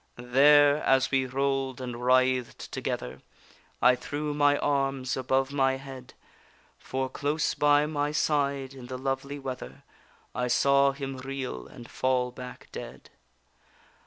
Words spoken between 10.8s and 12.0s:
him reel and